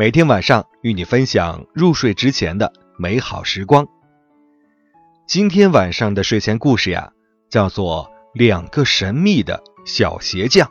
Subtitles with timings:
[0.00, 3.88] 每天晚上与你分享入睡之前的美好时光。
[5.26, 7.10] 今天晚上的睡前故事呀，
[7.50, 10.68] 叫做《两个神秘的小鞋匠》。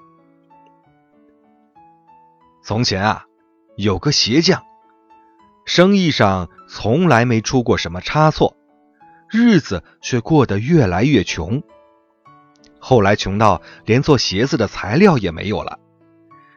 [2.64, 3.26] 从前啊，
[3.76, 4.64] 有个鞋匠，
[5.66, 8.56] 生意上从来没出过什么差错，
[9.30, 11.62] 日子却过得越来越穷。
[12.80, 15.80] 后来穷到连做鞋子的材料也没有了，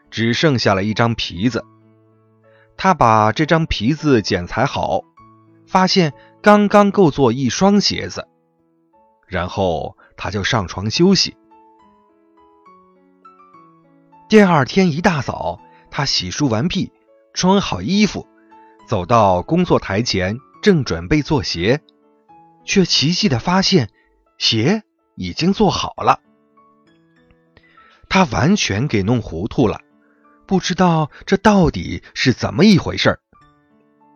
[0.09, 1.65] 只剩下了一张皮子。
[2.83, 5.03] 他把这张皮子剪裁好，
[5.67, 8.27] 发现刚刚够做一双鞋子，
[9.27, 11.37] 然后他就上床休息。
[14.31, 16.91] 第二天一大早，他洗漱完毕，
[17.35, 18.27] 穿好衣服，
[18.89, 21.83] 走到工作台前，正准备做鞋，
[22.65, 23.91] 却奇迹的发现，
[24.39, 24.85] 鞋
[25.17, 26.21] 已经做好了。
[28.09, 29.83] 他完全给弄糊涂了。
[30.51, 33.21] 不知道这到底是怎么一回事儿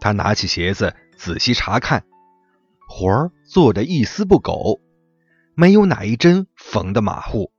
[0.01, 2.05] 他拿起鞋子仔细查看，
[2.89, 4.81] 活儿做的一丝不苟，
[5.55, 7.53] 没有哪一针缝的马虎。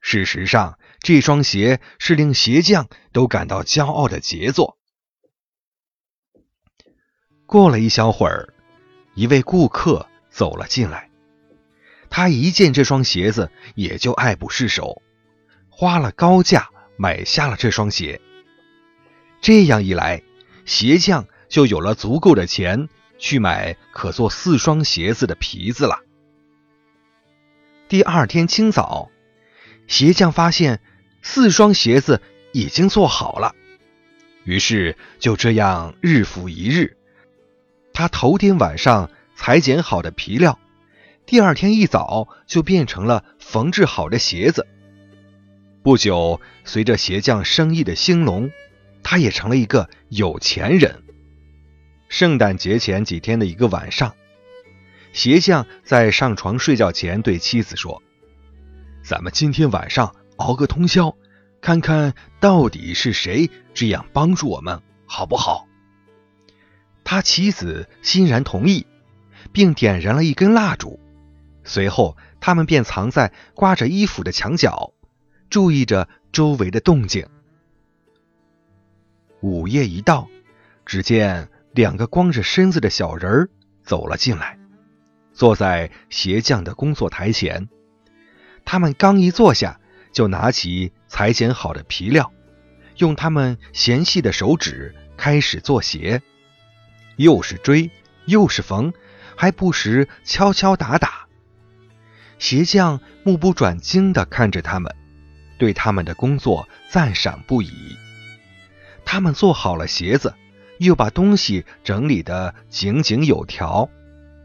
[0.00, 4.78] 事实上，这双鞋是令鞋匠都感到骄傲的杰作。
[7.44, 8.54] 过了一小会儿，
[9.16, 11.10] 一位顾客走了进来，
[12.08, 15.02] 他一见这双鞋子，也就爱不释手，
[15.68, 16.70] 花了高价。
[16.96, 18.20] 买下了这双鞋，
[19.40, 20.22] 这样一来，
[20.64, 26.00] 鞋匠就有了足够的钱去买可做四双鞋子的皮子了。
[27.88, 29.10] 第二天清早，
[29.86, 30.80] 鞋匠发现
[31.22, 32.22] 四双鞋子
[32.52, 33.54] 已经做好了，
[34.44, 36.96] 于是就这样日复一日，
[37.92, 40.58] 他头天晚上裁剪好的皮料，
[41.26, 44.66] 第二天一早就变成了缝制好的鞋子。
[45.84, 48.50] 不久，随着鞋匠生意的兴隆，
[49.02, 51.02] 他也成了一个有钱人。
[52.08, 54.14] 圣诞节前几天的一个晚上，
[55.12, 58.02] 鞋匠在上床睡觉前对妻子说
[59.04, 61.14] ：“咱们今天晚上熬个通宵，
[61.60, 65.68] 看看到底是谁这样帮助我们，好不好？”
[67.04, 68.86] 他妻子欣然同意，
[69.52, 70.98] 并点燃了一根蜡烛。
[71.62, 74.93] 随后，他们便藏在挂着衣服的墙角。
[75.50, 77.26] 注意着周围的动静。
[79.40, 80.28] 午夜一到，
[80.86, 83.50] 只见两个光着身子的小人儿
[83.82, 84.58] 走了进来，
[85.32, 87.68] 坐在鞋匠的工作台前。
[88.64, 89.78] 他们刚一坐下，
[90.12, 92.32] 就拿起裁剪好的皮料，
[92.96, 96.22] 用他们纤细的手指开始做鞋，
[97.16, 97.90] 又是锥，
[98.24, 98.92] 又是缝，
[99.36, 101.26] 还不时敲敲打打。
[102.38, 104.94] 鞋匠目不转睛地看着他们。
[105.64, 107.96] 对他们的工作赞赏不已。
[109.02, 110.34] 他们做好了鞋子，
[110.76, 113.88] 又把东西整理得井井有条，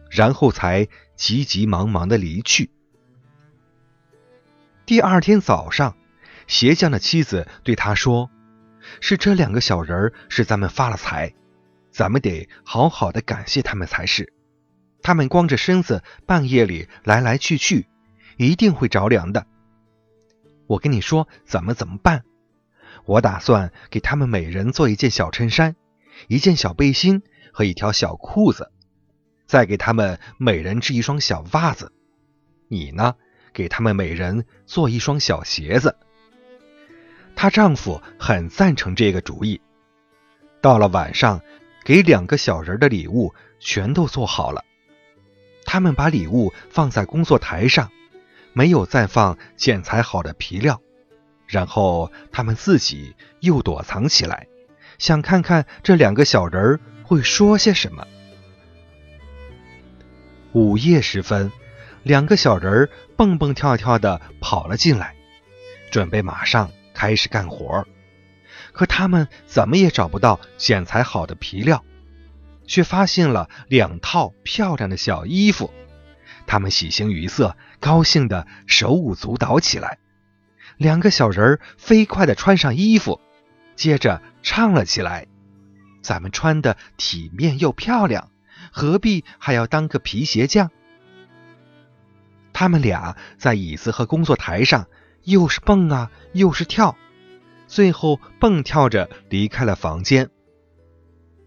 [0.09, 0.87] 然后才
[1.17, 2.71] 急急忙忙的离去。
[4.85, 5.97] 第二天早上，
[6.47, 8.31] 鞋匠的妻子对他说
[9.01, 11.33] ：“是这两个小人儿使咱们发了财，
[11.91, 14.31] 咱们得好好的感谢他们才是。
[15.01, 17.87] 他们光着身子半夜里来来去去，
[18.37, 19.45] 一定会着凉的。”
[20.69, 22.23] 我跟你说怎么怎么办？
[23.05, 25.75] 我打算给他们每人做一件小衬衫、
[26.27, 28.71] 一件小背心和一条小裤子，
[29.47, 31.91] 再给他们每人织一双小袜子。
[32.67, 33.15] 你呢，
[33.51, 35.97] 给他们每人做一双小鞋子。
[37.35, 39.59] 她丈夫很赞成这个主意。
[40.61, 41.41] 到了晚上，
[41.83, 44.63] 给两个小人的礼物全都做好了。
[45.65, 47.89] 他们把礼物放在工作台上。
[48.53, 50.81] 没有再放剪裁好的皮料，
[51.47, 54.47] 然后他们自己又躲藏起来，
[54.97, 58.05] 想看看这两个小人儿会说些什么。
[60.51, 61.51] 午夜时分，
[62.03, 65.15] 两个小人儿蹦蹦跳跳的跑了进来，
[65.91, 67.85] 准备马上开始干活。
[68.71, 71.83] 可他们怎么也找不到剪裁好的皮料，
[72.65, 75.71] 却发现了两套漂亮的小衣服。
[76.49, 79.99] 他们喜形于色，高兴的手舞足蹈起来。
[80.77, 83.21] 两个小人儿飞快地穿上衣服，
[83.75, 85.27] 接着唱了起来
[86.01, 88.31] ：“咱们穿的体面又漂亮，
[88.71, 90.71] 何必还要当个皮鞋匠？”
[92.51, 94.87] 他们俩在椅子和工作台上
[95.25, 96.97] 又是蹦啊，又是跳，
[97.67, 100.31] 最后蹦跳着离开了房间。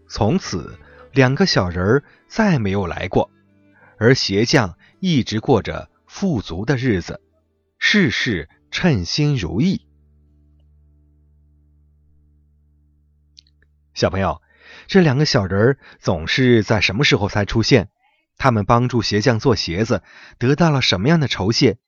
[0.07, 0.79] 从此，
[1.11, 3.29] 两个小人儿再没有来过，
[3.97, 7.19] 而鞋匠一直过着富足的日子，
[7.77, 9.85] 事事称心如意。
[13.93, 14.41] 小朋友，
[14.87, 17.89] 这两个小人儿总是在什么时候才出现？
[18.37, 20.03] 他们帮助鞋匠做鞋子，
[20.37, 21.79] 得到了什么样的酬谢？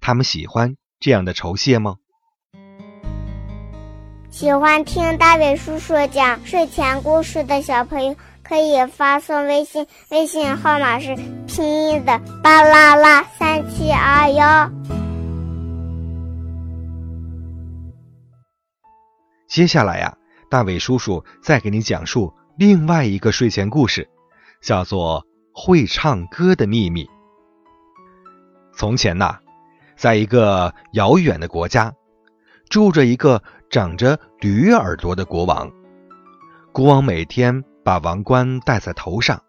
[0.00, 1.98] 他们喜欢这样的酬谢吗？
[4.30, 14.70] 喜欢听大伟叔叔讲睡前故事的小朋友，可以发送微信，微信号码是拼音的巴啦啦三七二幺。
[19.48, 20.16] 接下来呀，
[20.50, 24.08] 大伟叔叔再给你讲述另外一个睡前故事，
[24.62, 25.24] 叫做。
[25.56, 27.08] 会唱歌的秘密。
[28.76, 29.38] 从前呐，
[29.96, 31.94] 在一个遥远的国家，
[32.68, 33.40] 住着一个
[33.70, 35.70] 长着驴耳朵的国王。
[36.72, 39.42] 国王每天把王冠戴在头上，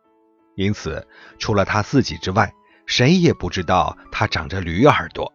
[0.55, 1.07] 因此
[1.39, 2.53] 除了他自己之外，
[2.85, 5.33] 谁也不知道他长着驴耳朵。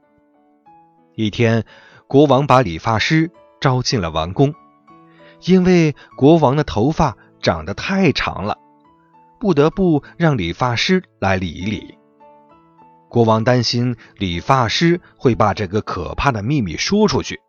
[1.16, 1.64] 一天，
[2.06, 3.30] 国王把理发师
[3.60, 4.54] 招进了王宫，
[5.44, 8.56] 因为国王的头发长得太长了。
[9.40, 11.98] 不得不让理发师来理一理。
[13.08, 17.40] 国王担心理发师会把这个可怕的秘密说出去。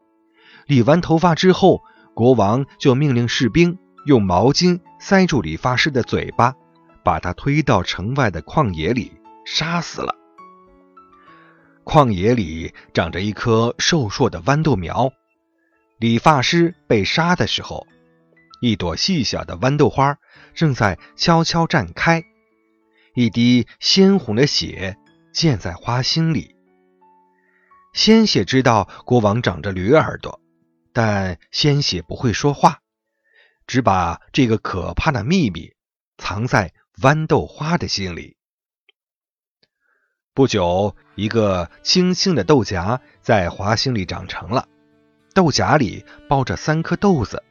[0.67, 1.81] 理完头发之后，
[2.13, 6.55] 国王就命令士兵用毛巾塞住理发师的嘴巴，
[7.03, 9.11] 把他推到城外的旷野里
[9.45, 10.15] 杀死了。
[11.83, 15.11] 旷野里长着一棵瘦硕的豌豆苗，
[15.97, 17.87] 理发师被杀的时候。
[18.61, 20.19] 一朵细小的豌豆花
[20.53, 22.23] 正在悄悄绽开，
[23.15, 24.95] 一滴鲜红的血
[25.33, 26.55] 溅在花心里。
[27.91, 30.39] 鲜血知道国王长着驴耳朵，
[30.93, 32.81] 但鲜血不会说话，
[33.71, 35.71] 只把这个可怕的秘密
[36.17, 38.35] 藏在豌豆花的心里。
[40.33, 44.67] 不久，一个青青的豆荚在花心里长成了，
[45.33, 47.45] 豆荚里包着三颗豆子。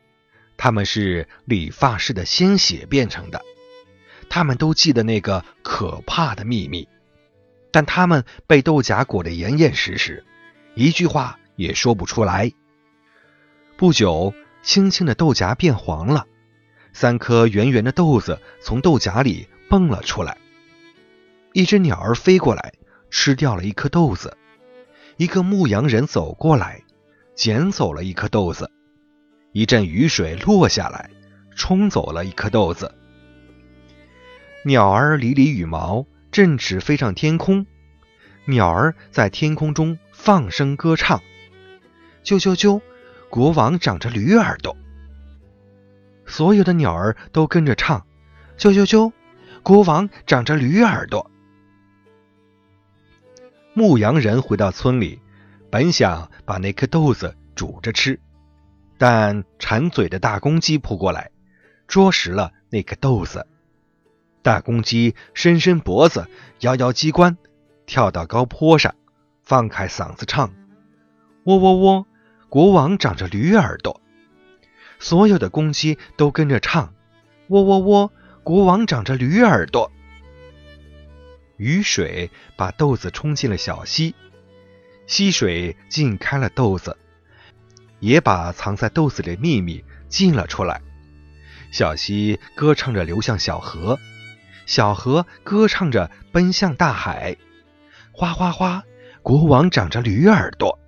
[0.58, 3.40] 它们是理发师的鲜血变成的，
[4.28, 6.86] 他们都记得那个可怕的秘密，
[7.72, 10.22] 但他们被豆荚裹得严严实实，
[10.74, 12.52] 一句话也说不出来。
[13.78, 16.26] 不久，青青的豆荚变黄了，
[16.92, 20.36] 三颗圆圆的豆子从豆荚里蹦了出来。
[21.52, 22.72] 一只鸟儿飞过来，
[23.10, 24.36] 吃掉了一颗豆子。
[25.16, 26.82] 一个牧羊人走过来，
[27.34, 28.70] 捡走了一颗豆子。
[29.52, 31.10] 一阵雨水落下来，
[31.56, 32.94] 冲走了一颗豆子。
[34.64, 37.66] 鸟儿理理羽毛，振翅飞上天空。
[38.44, 41.20] 鸟儿在天空中放声歌唱
[42.24, 42.80] ：“啾啾啾，
[43.30, 44.76] 国王长着驴耳朵。”
[46.26, 48.06] 所有的鸟儿都跟着唱
[48.58, 49.12] ：“啾啾啾，
[49.62, 51.30] 国王长着驴耳朵。”
[53.72, 55.20] 牧羊人回到村里，
[55.70, 58.20] 本想把那颗豆子煮着吃。
[58.98, 61.30] 但馋嘴的大公鸡扑过来，
[61.88, 63.46] 啄食了那颗豆子。
[64.42, 66.28] 大公鸡伸伸脖子，
[66.60, 67.38] 摇摇鸡冠，
[67.86, 68.94] 跳到高坡上，
[69.42, 70.52] 放开嗓子唱
[71.44, 72.06] ：“喔喔喔，
[72.50, 74.02] 国王长着驴耳朵。”
[75.00, 76.92] 所有的公鸡都跟着唱
[77.48, 79.90] ：“喔喔喔，国王长着驴耳朵。”
[81.56, 84.14] 雨水把豆子冲进了小溪，
[85.06, 86.98] 溪水浸开了豆子。
[87.98, 90.80] 也把藏在豆子里的秘密浸了出来。
[91.70, 93.98] 小溪歌唱着流向小河，
[94.64, 97.36] 小河歌唱着奔向大海。
[98.10, 98.84] 哗哗哗，
[99.20, 100.79] 国王长着驴耳朵。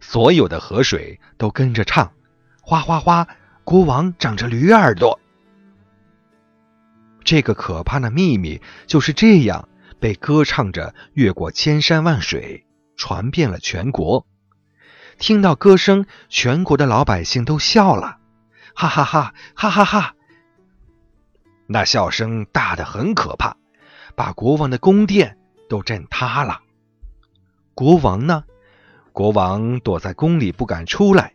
[0.00, 2.12] 所有的河水都跟着唱：
[2.62, 3.28] 哗哗哗，
[3.64, 5.20] 国王长着驴耳朵。
[7.22, 9.68] 这个可怕的秘密就是这样
[10.00, 12.66] 被歌唱着越过千山万水，
[12.96, 14.26] 传遍了全国。
[15.18, 18.18] 听到歌声，全国的老百姓都笑了，
[18.74, 20.14] 哈哈哈，哈哈哈！
[21.66, 23.56] 那笑声大得很可怕，
[24.16, 25.36] 把国王的宫殿
[25.68, 26.62] 都震塌了。
[27.74, 28.44] 国王呢？
[29.20, 31.34] 国王躲在宫里不敢出来。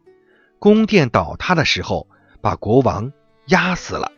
[0.58, 2.08] 宫殿倒塌的时候，
[2.42, 3.12] 把国王
[3.46, 4.12] 压死了。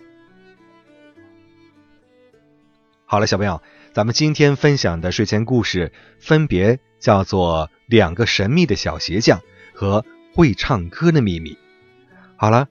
[3.05, 9.39] 好了，小朋友，咱们今天分享的睡前故事分别叫做《两个神秘的小鞋匠》。
[9.75, 11.57] 和会唱歌的秘密。
[12.37, 12.69] 好了，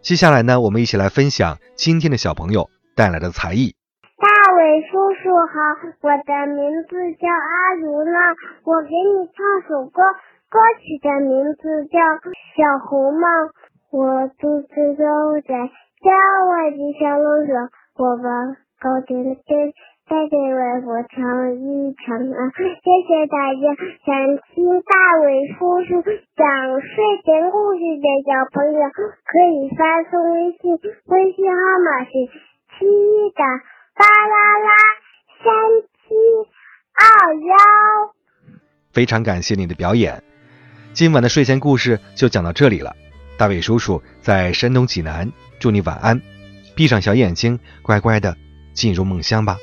[0.00, 3.74] 接下来呢，我们一起来分享今天的小朋友带来的才艺。
[4.16, 5.60] 大伟叔叔好，
[6.00, 8.18] 我的名字叫阿如呢，
[8.64, 10.00] 我给你唱首歌，
[10.48, 11.98] 歌曲的名字叫
[12.56, 13.28] 《小红帽》。
[13.92, 15.04] 我独自走
[15.44, 15.52] 在
[16.00, 16.08] 郊
[16.48, 17.68] 外的小路上，
[18.00, 19.72] 我把高点的天
[20.08, 22.48] 带给外婆唱一唱啊！
[22.56, 23.76] 谢谢大家，
[24.08, 26.00] 想听大伟叔叔
[26.32, 26.40] 讲
[26.80, 26.96] 睡
[27.28, 30.72] 前故事的小朋友可以发送微信，
[31.12, 32.12] 微信号码是
[32.72, 32.88] 七
[33.36, 33.44] 的。
[33.98, 34.70] 巴啦啦，
[35.44, 35.44] 三
[36.00, 36.16] 七
[36.96, 37.52] 二幺。
[38.94, 40.22] 非常感谢你的表演，
[40.92, 42.94] 今晚的睡前故事就讲到这里了。
[43.36, 45.30] 大伟叔叔在山东济南，
[45.60, 46.20] 祝你晚安，
[46.74, 48.36] 闭上小眼睛，乖乖的
[48.74, 49.56] 进入梦乡吧。